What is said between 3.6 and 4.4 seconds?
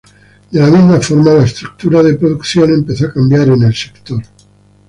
el sector.